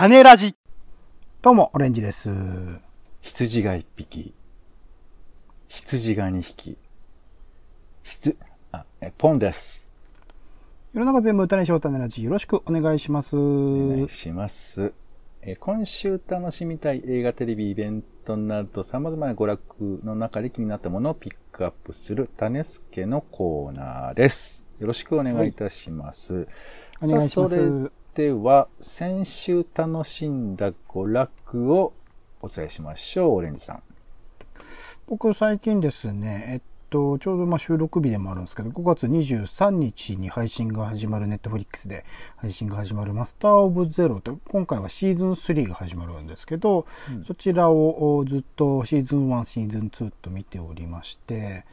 [0.00, 0.56] 種ラジ。
[1.42, 2.30] どうも、オレンジです。
[3.20, 4.32] 羊が一匹。
[5.68, 6.78] 羊が二匹。
[8.02, 8.38] 羊、
[8.72, 9.92] あ、え、ポンです。
[10.94, 13.36] 世の中全部種賞種ラジ、よろしくお願いします。
[13.36, 14.94] お願いします。
[15.42, 24.64] え今週楽しみたい映画、テレビ、イベントなど様々な娯楽の中で気になったものをピックアップする種助のコーナーです。
[24.78, 26.48] よろしくお願いいたします。
[27.02, 31.92] お願いしますさあそれでは、先週楽しんだ娯楽を
[32.42, 33.82] お伝えしましょう、オレンジさん。
[35.06, 42.04] 僕、最近ですね、えっと、ちょうどまあ収録日でもあるんですけど、5月23日に配信が始まる、ネットフリックスで
[42.36, 46.86] 配信が始まるマスター・オブ・ゼロと、今回はシーズン3が始まるんですけど、
[47.26, 51.64] そちらをおずっとシーズン1、シーズン2と見ておりまして、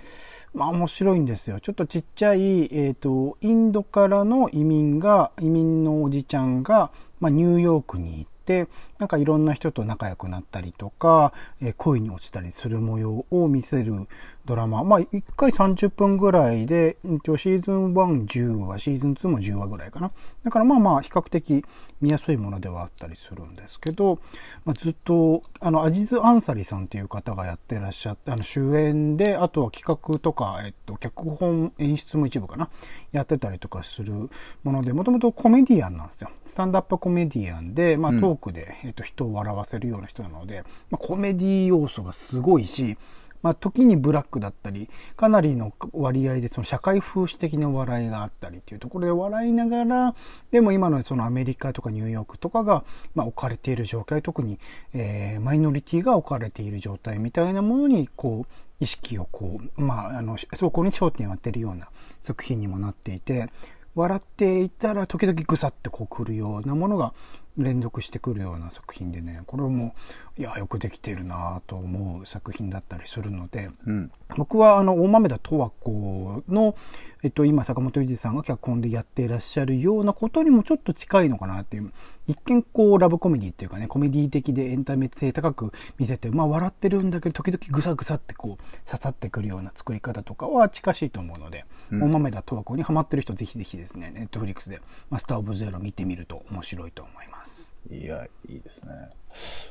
[0.57, 1.59] まあ面白いんですよ。
[1.59, 8.67] ちょっとちっちゃい、えっ、と、インドからの移民が、移民のおじちゃんが、まあニューヨークに行って、
[8.99, 14.07] なんかいろんな人と仲良くなったりとか、え恋に落ちたりする模様を見せる
[14.45, 14.84] ドラマ。
[14.84, 20.12] まあ1回30分ぐらいで、シーズン1、10話、シーズン2も10話ぐらいかな。
[20.43, 21.63] だからまあまあ比較的
[21.99, 24.20] 見やすいものではあったりするんですけど、
[24.65, 32.70] まあ、ずっと、あの、アジズ・アンサリさんっていう方がやってらっしゃって、あの、主演で、あとは企画とか、えっと、脚本、演出も一部かな、
[33.11, 34.29] やってたりとかする
[34.63, 36.29] もので、もともとコメディアンなんですよ。
[36.45, 42.98] スタンダップコメディアンで、まあ、トークで、えっと、人を笑わせるような人なので、まあ、コメディ要素がすごいし、
[43.44, 50.16] まあ、時にブラックだったり、かなりの割合でその社会風刺的な笑いがあったりっていうところで笑いながら、
[50.52, 54.60] でも今のそのアメリカとかニューヨークとかが、ま、置かれている状態、特に、
[54.94, 61.90] えーマイノリティが置かれている状態みたいなものに、こう、意識をこう、まあ、あの、そこに焦点を当てるような
[62.22, 63.49] 作品にもなっていて、
[63.98, 67.13] 笑っていたら時々ぐさってこう来るようなものが
[67.58, 69.96] 連続してくるような作品でね、これも、
[70.38, 74.11] いや、よくできているなと思う作品だったりするので、うん。
[74.35, 76.75] 僕はあの大豆田十和子の、
[77.23, 81.91] えっと、今坂本龍二さんが脚本でやっていらっしゃるようなことにもちょっと近いのかなっていう
[82.28, 97.56] 一見こうラブコメディっていうかねコメディ的でエンタメ性高く見せてまあ笑ってるんだけど時々ぐさぐさってこう刺さってくるような作り方とかは近しいと思うので、うん大豆田十和子にハマってる人ぜひぜひですねネットフリックスで「マスター・オブ・ゼロ」見てみると面白いと思います。
[97.91, 98.91] いや、いいですね。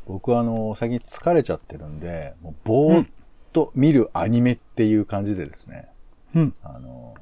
[0.07, 3.09] 僕はあの、最近疲れちゃってるんで、もうぼーっ
[3.53, 5.89] と見るアニメっていう感じでですね、
[6.35, 7.15] うん、あの、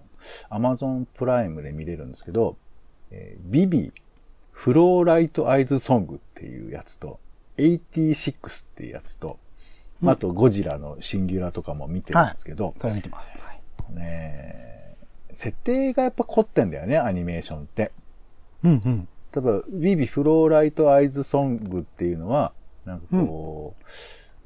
[0.49, 2.57] アマゾンプライムで見れるんですけど、
[3.11, 3.93] えービビ、
[4.53, 7.19] フローライトアイズソングっていうやつと、
[7.59, 9.39] 86っていうやつと、
[10.03, 13.39] うんあとゴジラのシンギュラとかも見てるんですけど、それ見てます。
[13.39, 13.55] はい
[13.95, 14.97] ね
[15.33, 17.93] 設定がやっぱ凝ってんだよね、アニメーションって。
[18.63, 22.53] うんうん例えば、ビビフローライトアイズソングっていうのは、
[22.85, 23.85] なんかこう、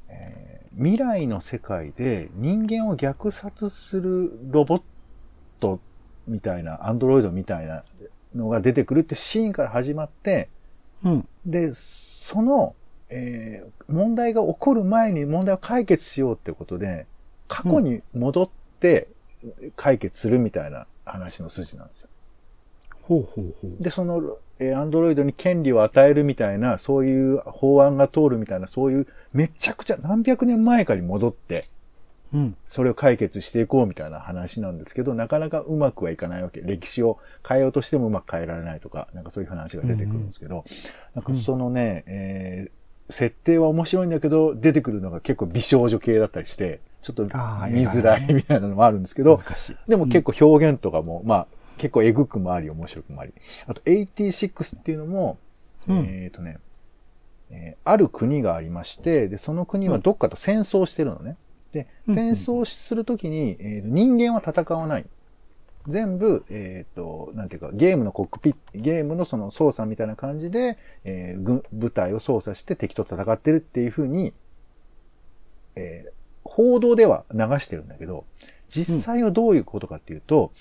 [0.09, 4.81] えー未来の世界で人間を虐殺するロボッ
[5.59, 5.81] ト
[6.27, 7.83] みたいな、アンドロイドみたいな
[8.33, 10.47] のが出てくるってシーンから始まって、
[11.03, 12.75] うんで、その、
[13.09, 17.07] えー問題が起こる前に問題を解決しようってことで、
[17.47, 18.49] 過去に戻っ
[18.79, 19.07] て
[19.75, 22.09] 解決するみたいな話の筋なんですよ。
[23.01, 23.83] ほうほうほう。
[23.83, 31.67] で、その、えー、アンドロイドに権利を与えるみたいな、そういう法案が通るみたいな、そういう、めちゃくちゃ何百年前かに戻って、
[32.31, 36.61] うんそれを解決していこうみたいな話なんですけど、なかなかうまくはいかないわけ。
[36.61, 40.63] 歴史を変えようとしてもうまく変えられないとか、なんかそういう話が出てくるんですけど、
[41.15, 47.29] なんかそのね、えー設定は面白いんだけど、出てくるのが結構美少女系だったりして、ちょっと見
[47.87, 49.39] づらいみたいなのもあるんですけど。
[49.87, 51.47] でも結構表現とかも、まあ、
[51.79, 53.33] 結構えぐくもあり、面白くもあり。
[53.65, 55.39] あと、86っていうのも、
[55.87, 56.59] うんえっ、とね、
[57.49, 61.37] えーある国がありまして、で、その国はどっかと戦争してるのね。
[61.71, 65.05] で、うん戦争するときに、えー人間は戦わない。
[65.87, 74.33] 全部、えっ、と、なんていうか、ゲームのコックピット、ゲームのその操作みたいな感じで、えー軍部隊を操作して敵と戦ってるっていう風に、
[75.75, 78.25] えー報道では流してるんだけど、
[78.67, 80.51] 実際はどういうことかっていうと、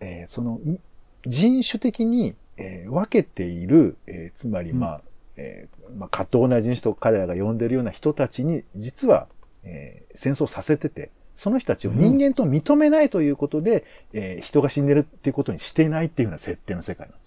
[0.00, 0.78] えーその、ん
[1.26, 5.00] 人種的に、えー分けている、えーつまり、まあ、
[5.36, 9.28] えーまあ、過当な人種と彼らが呼んでるような人たちに、実は、
[9.64, 17.26] えー戦争させてて、その人たちを人間と認めないということで、えー人が死んでるっていうことにしていないっていうような設定の世界なんです。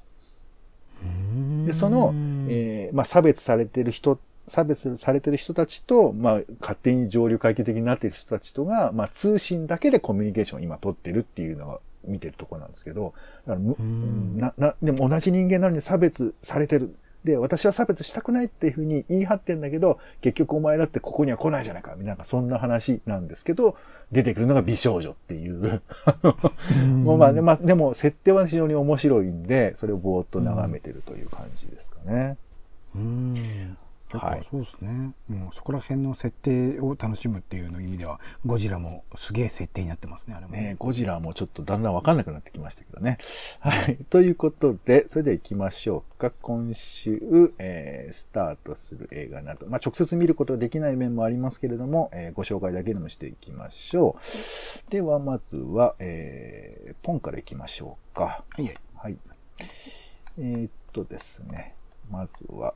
[1.67, 2.13] で、その、
[2.49, 13.13] えーまあ、差別されてる人、差別されてる人たちと、まあ、勝手に上流階級的になっている人たちとが、まあ、通信だけでコミュニケーションを今取ってるっていうのが見てるところなんですけど、
[13.47, 13.75] だから
[14.35, 16.95] な、な、でも同じ人間なのに差別されてる。
[17.23, 23.75] で、私は差別したくないっていうふうに言い張ってんだけど、結局お前だってここには来ないじゃないか、みたいな、そんな話なんですけど、
[24.11, 25.81] 出てくるのが美少女っていう。
[27.03, 32.37] もうまあ、まあ、でも、設定は非常に面白いんで、それをぼーっと眺めてるという感じですかね。
[32.95, 33.77] うん。
[34.09, 40.53] 結構そうですね、もうそこら辺の設定を楽しむっていうの意味では、ゴジラもすげえ設定になってますね、あれも。
[40.53, 43.19] ねゴジラもちょっとだんだんわかんなくなってきましたけどね。
[43.59, 43.97] はい。
[44.09, 46.31] ということで、それでは行きましょうか。
[46.41, 54.17] 今週、えー、スタートする映画など、まあ、直接見ることができない面もありますけれども、えー、ご紹介だけでもしていきましょ
[54.87, 54.91] う。
[54.91, 58.23] では、まずは、えー、ポンから行きましょうか。
[58.23, 58.77] はいはい。
[58.95, 59.17] はい。
[60.39, 61.75] えー、っとですね。
[62.09, 62.73] まずは、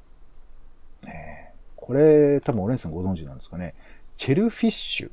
[1.07, 3.75] えー、これ、多分オレンジさんご存知なんですかね。
[4.17, 5.11] チェルフィッシュ。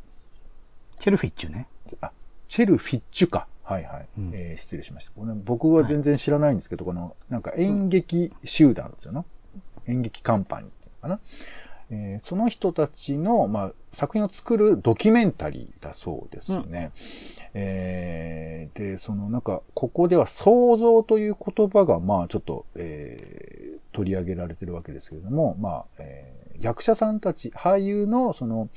[0.99, 1.69] チェルフィッチュね。
[2.01, 2.13] あ、
[2.49, 3.47] チェルフィッチュか。
[3.63, 4.09] はいはい。
[4.19, 5.13] うんえー失礼しました。
[5.13, 9.25] これ僕は全然知らないんですけど、この、なんか演劇集団ですよね。
[9.87, 11.21] 演劇カンパニーっていうのかな。
[11.91, 16.93] えーその人たちの、まあ、作品を作るドキュメンタリーだそうですね。
[17.55, 28.69] えーで、そのなんか、ここでは想像という言葉が、まあ、ちょっと、えー取り上げられてるわけですけれども、まあ、えー役者さんたち、俳優の、その、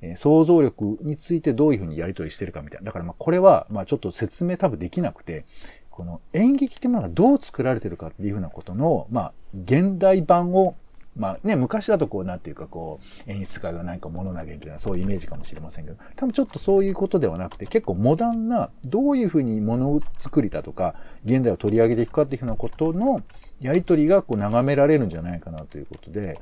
[0.00, 2.86] えー想像力についてどういうふうにやり取りしてるかみたいな。
[2.86, 5.44] だからまあこれは、まあちょっと説明多分できなくて、
[5.90, 9.32] この演劇ってものがどう作られてるかっていうふうなことの、まあ
[9.64, 10.76] 現代版を、
[11.16, 20.94] まあね、昔だとこうなんていうかこう演出家が何か物投げみたいなそういうイメージかもしれませんけど、多分ちょっとそういうことではなくて結構モダンなどういうふうに物作りだとか
[21.24, 23.22] 現代を取り上げていくかっていうふうなことの
[23.60, 26.38] やり取りがこう眺められるんじゃないかなということで、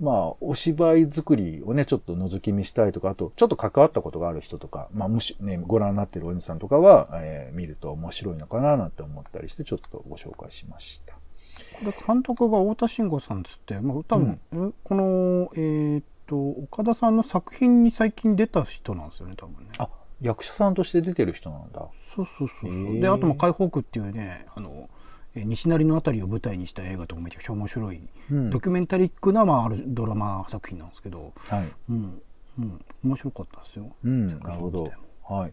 [0.00, 11.23] まあ、お芝居作りをね、ちょっと覗き見したいとか、あと、ちょっと関わったことがある人とか、まあ、むし、ね、ご覧になってるおじさんとかは、えー見ると面白いのかななんて思ったりして、ちょっとご紹介しました。
[11.74, 19.70] これ監督が太田慎吾さんつって、まあ、多分、えこの、えーっと、岡田さんの作品に最近出た人なんですよね、多分ね。
[19.78, 19.88] あ、
[20.20, 21.86] 役者さんとして出てる人なんだ。
[22.14, 23.00] そうそうそうそう。
[23.00, 24.88] で、あとも解放区っていうね、あの、
[25.34, 28.00] えー西成のあたりを舞台にした映画とかめちゃくちゃ面白い、
[28.30, 31.68] うんドキュメンタリックな、まあ、あるドラマ作品なんですけど、はい。
[31.90, 32.22] うん、
[32.58, 33.96] うん、面白かったですよ。
[34.04, 34.92] うん、作なるほど。
[35.28, 35.52] はい。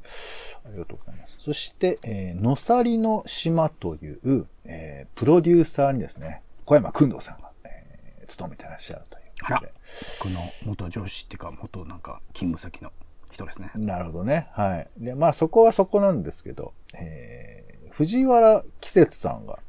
[0.65, 1.35] ありがとうございます。
[1.39, 9.73] そして、えー、のさりの島という、えー、プロデューサーにですね、小山くんどうさんが、えー、務めてらっしゃるということで。、
[10.19, 12.91] 僕の元上司っていうか、元なんか勤務先の
[13.31, 13.71] 人ですね。
[13.75, 14.49] なるほどね。
[14.51, 14.89] はい。
[14.97, 19.59] で、まあそこはそこなんですけど、えー、藤原季節さんが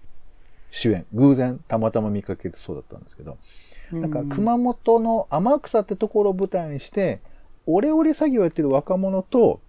[0.70, 3.38] 主演、偶然たまたま見かけてそうだったんですけど、
[3.92, 7.20] なんか熊本の天草ってところを舞台にして、
[7.66, 9.60] オレオレ詐欺をやってる若者と、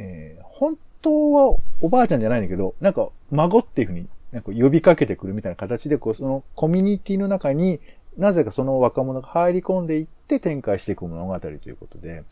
[0.00, 7.80] えー、本当はおばあちゃんじゃないんだけど、なんか孫っていうふうになんか呼びかけてくるみたいな形で、こう、そのコミュニティの中に
[8.20, 12.22] なぜかその若者が入り込んでいって展開していく物語ということで、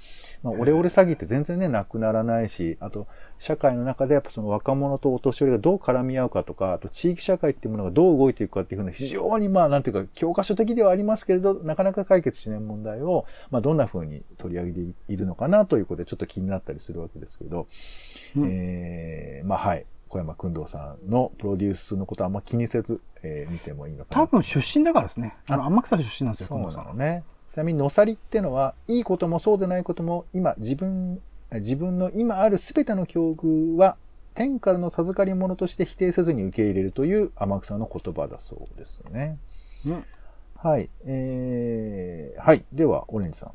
[0.43, 3.07] まあ、オレオレ詐欺って全然ね、なくならないし、あと、
[3.39, 17.67] 社会の中でやっぱその若者とお年寄りがどう絡み合うかとか、あと地域社会っていうものがどう動いていくかっていうふうな非常にまあ、なんていうか、教科書的ではありますけれど、なかなか解決しない問題を、まあ、どんな風に取り上げているのかなということで、ちょっと気になったりするわけですけど、
[18.37, 19.87] うんえー、まあ、はい。
[20.09, 25.37] 小山くんどうさんのプロデュースのことはあんま気にせず、えー見てもいいのかな多分出身だからですね。
[25.49, 26.61] あの、天草出身なんですよ、そう。
[26.61, 27.25] なのね。
[27.51, 31.21] ちなみに、のさりってのは、いいこともそうでないことも、今、自分、
[31.53, 33.97] 自分の今あるすべての境遇は、
[34.35, 39.39] 天からの授かり物として否定せずに受け入れるという天草の言葉だそうですね。
[39.87, 40.05] うん
[40.61, 40.91] はい。
[41.05, 42.65] えー、はい。
[42.73, 43.53] では、オレンジさん。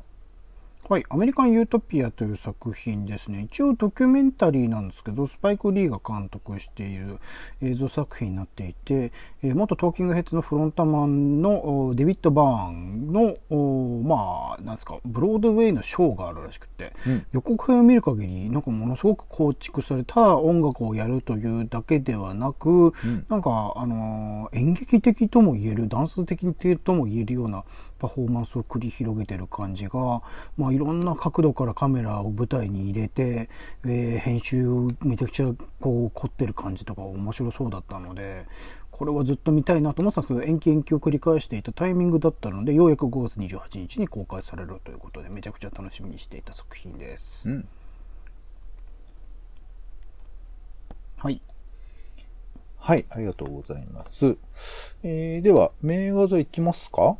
[0.86, 3.48] はい、アメリカン・ユートピアという作品ですね。
[3.50, 7.20] 一応ドキュメンタリーなんですけど、スパイク・リーが監督している
[7.62, 9.10] 映像作品になっていて、
[9.42, 17.26] え元トーキングヘッズのフロンタマンのデビッド・バーンの、まあ、なんですか、ブロードウェイのショーがあるらしくて、うん。
[17.32, 22.92] 予告編を見る限り、なんかものすごく構築された音楽をやるというだけではなく、ん。
[23.28, 27.64] なんか、あのー演劇的とも言える、ダンス的とも言えるような
[27.98, 30.22] パフォーマンスを繰り広げてる感じが、
[30.56, 33.48] まあ、いろんな角度からカメラを舞台に入れて、
[33.84, 34.64] えー編集
[35.02, 38.44] めちゃくちゃこう凝ってる感じとか面白そうだったので、
[38.96, 47.48] これはずっと見たいなと思ってたんですけど、延期延期を繰り返していたタイミングだったので、ようやく5月28日に公開されるということで、めちゃくちゃ楽しみにしていた作品です。
[47.48, 47.68] うん。
[51.16, 51.42] はい。
[52.78, 53.04] はい。
[53.10, 54.36] ありがとうございます。
[55.02, 57.16] えー、では、名画座いきますか？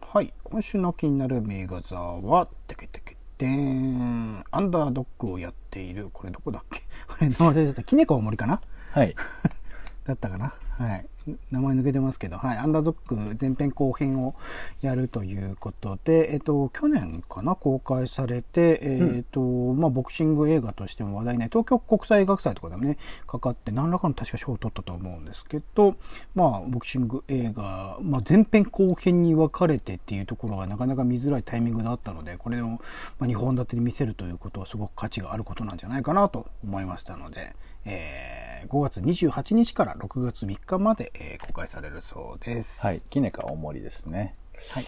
[0.00, 0.32] はい。
[0.44, 4.44] 今週の気になる名画座は、てけてけてーん。
[4.52, 6.82] アンダードッグをやっている、これどこだっけ？
[7.08, 7.82] あれ、名前忘れちゃった。
[7.82, 8.60] きねこ大森かな？
[8.92, 9.16] はい。
[10.06, 10.54] だったかな？
[10.80, 11.06] はい。
[11.50, 14.34] 名前抜けてますけど、はい、アンダーゾック前編後編を
[14.80, 22.96] やるということで、えっと、去年かな、公開されて、えっと、まあ、ボクシング映画としても話題になり、東京国際映画祭とかでもね、
[23.26, 25.96] かかって、何らかの確か賞を取ったと思うんですけど、
[26.34, 32.78] まあ、ボクシング映画、まあ、前編後編に分かれてっていうところがなかなか見づらいタイミングだったので、これを、ま
[33.20, 42.84] あ、2本立てに見せるということはすごく価値があることなんじゃないかなと思いましたので、えー、5月28日から6月3日まで、えー、公開されるそうです。
[42.84, 43.00] はい。
[43.00, 44.34] キネカ大盛りですね。
[44.70, 44.84] はい。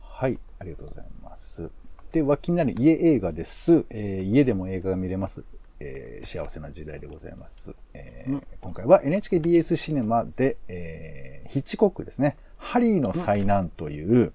[0.00, 0.38] はい。
[0.58, 1.70] ありがとうございます。
[2.12, 3.84] では、気になる家映画です。
[3.90, 5.44] えー、家でも映画が見れます。
[5.80, 7.74] えー、幸せな時代でございます。
[7.94, 12.36] えー、うん、今回は NHKBS シネマで、えー、ヒッチコックですね。
[12.58, 14.32] ハリーの災難という、うん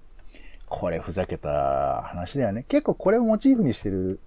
[0.68, 2.64] これふざけた話だよね。
[2.68, 4.18] 結構これをモチーフにしてる、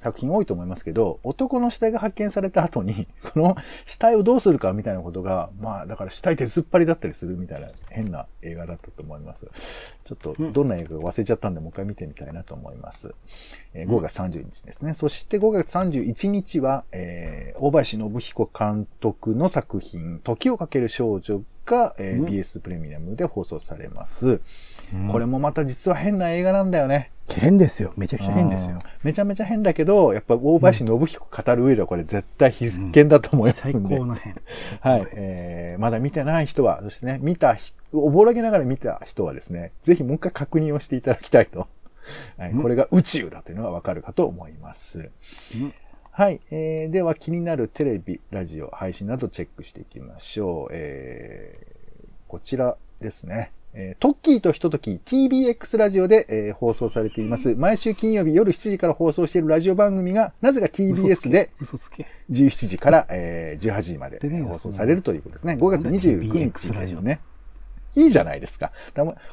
[0.00, 9.46] 作品多いと思いますけど、男の死体が発見された後に、 この死体をどうするかみたいなことが、まあだから死体鉄っ張りだったりするみたいな変な映画だったと思います。
[10.04, 13.14] ちょっとどんな映画か忘れちゃったんで、もう一回見てみたいなと思います。
[13.74, 14.94] えー、5月30日ですね。
[14.94, 24.40] そして5月31日は、えー、大林信彦監督の作品、時をかける少女が、えー、BS プレミアムで放送されます。
[25.10, 27.10] これもまた実は変な映画なんだよね。
[27.28, 27.92] 変ですよ。
[27.96, 28.82] めちゃくちゃ変ですよ。
[29.02, 34.34] めちゃめちゃ変だけど、やっぱ大林信彦語る上ではこれ絶対必見だと思いますんで、うん、最高の変。
[34.80, 35.08] はい。
[35.12, 37.56] えー、まだ見てない人は、そしてね、見た、
[37.92, 41.68] おぼろげながら見た人はですね、ぜひもう一回確認をしていただきたいと。
[42.36, 45.10] はい、これが宇宙だというのがわかるかと思います。
[45.54, 45.72] うん
[46.12, 46.40] はい。
[46.50, 50.68] えー、では気になるテレビ、ラジオ、配信などチェックしていきましょう。
[50.72, 53.52] えー、こちらですね。
[53.72, 57.54] えー、トッキーとひととき TBX ラジオで、えー、放送されています。
[57.54, 65.56] 毎週金曜日夜7時から放送しているラジオ番組が、なぜか TBS で17時から、えー、18時まで放送されるということですね。
[65.60, 67.20] 5月29日ですね。
[67.96, 68.72] いいじゃないですか。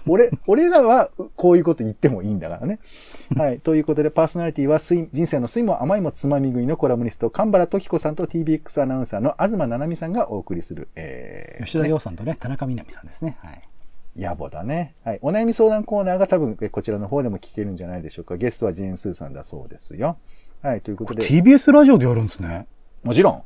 [0.07, 2.79] 俺、 俺らはこういうこと言ってもいいんだからね。
[3.35, 3.59] はい。
[3.59, 13.37] ということで、パーソナリティは人生の酸いも甘いもつまみ食いのコラムニスト、神原時子さんと TBX アナウンサーの東七海さんがお送りする、えー、吉田洋さんとね、田中みな実さんですね。
[13.41, 13.61] はい。
[14.17, 14.95] 野暮だね。
[15.03, 15.19] はい。
[15.21, 18.37] お悩み相談コーナーが多分こちらの方でも聞けるんじゃないでしょうか。
[18.37, 20.17] ゲストはジェーン・スーさんだそうですよ。
[20.61, 20.81] はい。
[20.81, 21.25] ということで。
[21.25, 22.67] TBS ラジオでやるんですね。
[23.03, 23.43] もちろん。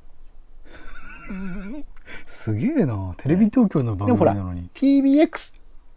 [2.25, 4.69] すげえなテレビ東京の番組なのに。
[4.73, 5.55] TBX、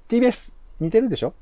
[0.08, 1.34] TBS、似てるでしょ？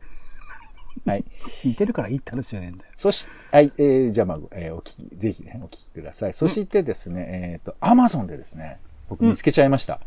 [1.06, 1.24] はい。
[1.64, 2.90] 似てるからいいって話じゃねえんだよ。
[2.96, 6.32] そし、はい、えー、じゃあまあ、えー、お聞き、ぜひね、お聞きください。
[6.32, 9.94] そしてですね、うん、えっ、ー、と、アマゾンでですね、僕見つけちゃいました。
[9.94, 10.00] うん、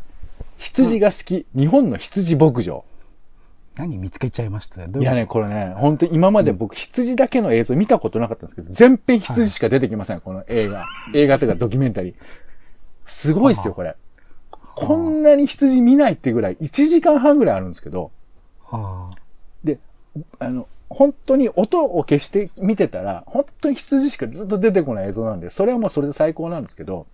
[0.56, 2.84] 羊が好き、日本の羊牧場。
[3.76, 4.84] 何見つけちゃいました？
[4.84, 10.84] いやね、これね、本当今まで僕羊だけの映像見たことなかったんですけど、全編羊しか出てきません、はい、この映画。
[11.14, 12.14] 映画というかドキュメンタリー。
[13.06, 13.96] すごいっすよ、これ。
[14.50, 18.10] こんなに羊見ないってぐらい、1時間半ぐらいあるんですけど、
[19.64, 19.78] で、
[20.38, 27.06] あの、本当に音を消して見てたら、本当に羊しかずっと出てこない映像なんで、それはもうそれで最高なんですけど、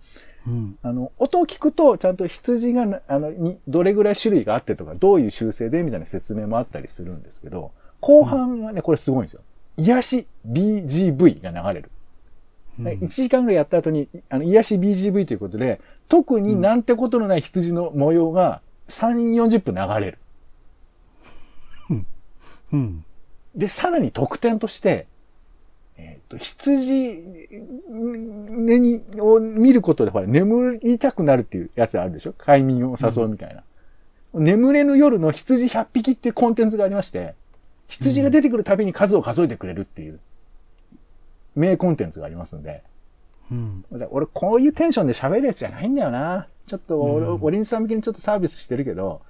[0.45, 7.71] うん、あの、音を聞くと、ちゃんと羊が、あの、に、どれぐらい種類があってとか、どういう習性でみたいな説明もあったりするんですけど、
[8.01, 9.41] 後半はね、これすごいんですよ。
[9.77, 11.91] 癒し BGV が流れる。
[12.79, 20.17] うん、1時間ぐらいやった後に、あの、癒し BGV ということで、特になんてことのない羊の模様が3、40分流れる。
[21.89, 22.05] うん。
[22.73, 23.05] うん。
[23.55, 25.07] で、さらに特典として、
[26.03, 27.23] えっ、ー、と、羊
[27.89, 32.33] に、を見ることで、ほら、眠りたくなるっていうやつあるでしょ？
[32.37, 33.63] 快眠を誘うみたいな。
[34.33, 37.35] うん、眠れぬ夜の羊100匹っていうコンテンツがありまして、
[37.87, 40.19] 羊が出てくるたびに数を数えてくれるっていう、
[41.55, 42.83] 名コンテンツがありますんで、
[43.51, 46.47] うん、俺、こういうテンションで喋るやつじゃないんだよな。
[46.65, 49.21] ちょっと、俺、オリンさん向けにちょっとサービスしてるけど、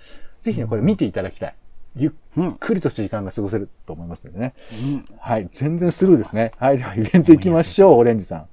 [0.41, 1.55] ぜひね、これ見ていただきたい。
[1.95, 2.11] ゆっ
[2.59, 4.53] くりとした時間が過ごせると思いますのでね。
[4.71, 5.47] うん、はい。
[5.51, 6.51] 全然スルーですね。
[6.57, 6.77] はい。
[6.77, 8.47] では、イベント行きましょう、オレンジさん。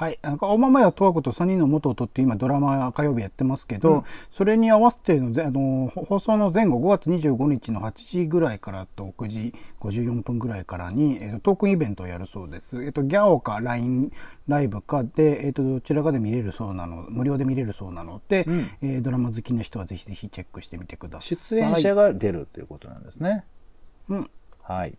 [0.00, 0.18] はい。
[0.22, 12.82] なんか、おままやとわこと3人の元を取って今ドラマ火曜日やってますけど、うん、それに合わせての、あの、放送の前後5月25日の8時ぐらいからと9時54分ぐらいからに、えっ、と、トークンイベントをやるそうです。
[12.82, 14.10] えっ、と、ギャオか LINE
[14.48, 21.36] ライブかで、えっ、と、どちらかで見れるそうなの、無料で見れるそうなので、うん、えドラマ好きな人はぜひぜひチェックしてみてください。
[21.36, 23.44] 出演者が出るということなんですね。
[24.08, 24.30] うん。
[24.62, 24.96] はい。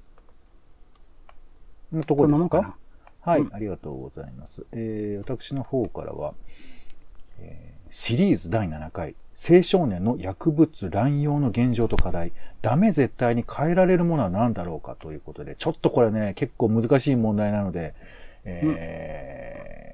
[1.91, 2.77] のところですか？
[3.21, 4.65] はい、うん、ありがとうございます。
[4.71, 6.33] えー、私の方からは、
[7.39, 17.93] えー、シリーズ第7回、青少年の薬物乱用の現状と課題、ダメ絶対に変えられるものは何だろうかということで、ちょっとこれね、結構難しい問題なので、
[18.43, 19.90] え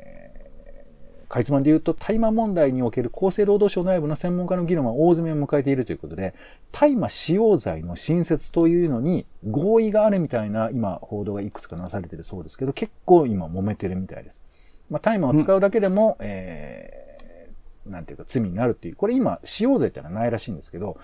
[1.30, 6.34] かいつまんで言うと、大麻問題における厚生労働省内部の専門家の議論は大詰めを迎えているということで、
[6.72, 14.46] 大麻使用罪の新設というのに合意があるみたいな今報道がいくつかなされているそうですけど、結構今揉めてるみたいです。
[14.90, 20.98] まあ、大麻を使うだけでも、うん、えー、なんていうか罪になるっていう、これ今使用罪ってのはないらしいんですけど、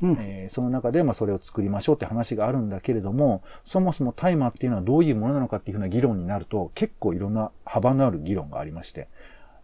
[0.00, 9.08] うん、えー、その中で、まあ、それを作りましょうって話があるんだけれども、そもそも大麻っていうのはどういうものなのかっていうふうな議論になると、結構いろんな幅のある議論がありまして、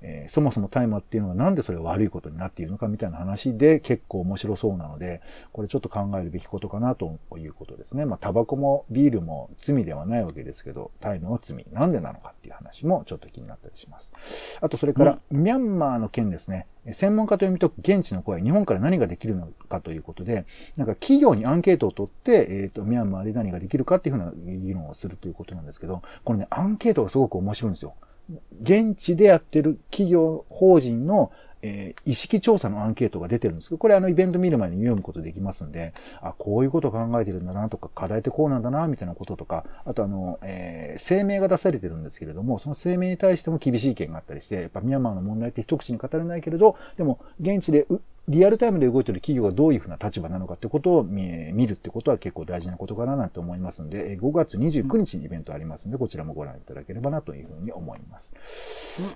[0.03, 5.23] えー、そもそも大麻っていうのはなんでそれが悪いことになっているのかみたいな話で結構面白そうなので、
[5.53, 8.05] これちょっと考えるべきことかなということですね。
[8.05, 11.67] まあ、タバコもビールも罪ではないわけですけど、大麻は罪。
[11.73, 14.13] なんでなのかっていう話もちょっと気になったりします。
[14.61, 16.67] あと、それから、ミャンマーの件ですね。
[16.93, 20.45] 専門家と読み解く現地の声、日本から何ができるのかということで、
[20.77, 27.95] なんか企業にアンケートを取って、えっ、ー、と、ミャンマーで何ができるかっていうふうな議論をするということなんですけど、これね、アンケートがすごく面白いんですよ。
[28.63, 31.33] 現地でやってる企業、法人の、
[31.67, 47.87] えー、意識調査のアンケートが出てるんですけど、これあのイベント見る前に読むことできますんで、あ、こういうこと考えてるんだなとか、課題ってこうなんだな、みたいなこととか、あとあの、えー、声明が出されてるんですけれども、その声明に対しても厳しい意見があったりして、やっぱミャンマーの問題って一口に語れないけれど、でも現地で
[48.27, 58.33] リアルタイムで動いている企業がどういうふうな立場なのかってことを見るってことは結構大事なことかななんて思いますんで、5月29日にイベントありますんで、こちらもご覧いただければなというふうに思います。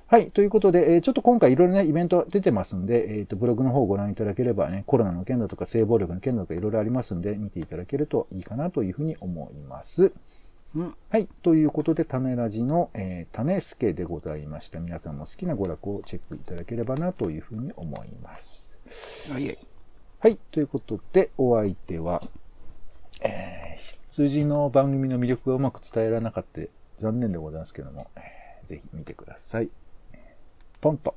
[0.07, 0.31] はい。
[0.31, 10.13] ということで、ちょっと今回いろいろね、イベント出てますんで、えっ、と、ブログの方をご覧いただければね、コロナの件だとか性暴力の件だとかいろいろありますんで、見ていただけるといいかなというふうに思います。
[10.75, 11.27] うん、はい。
[11.43, 14.81] ということで、種ラジの、えー、種助でございました。
[14.81, 18.68] 皆さんも好きな娯楽をチェックいただければなというふうに思います。
[19.31, 19.59] はい。
[20.21, 20.39] はい。
[20.51, 22.23] ということで、お相手は、
[23.21, 26.61] えー、羊の番組の魅力がうまく伝えられなかった
[26.99, 29.71] 残念でございますけども、えー、ぜひ見てください。
[30.81, 31.15] ポンと。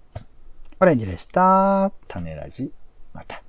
[0.80, 1.92] オレンジでした。
[2.08, 2.72] 種ラジ、
[3.14, 3.44] また。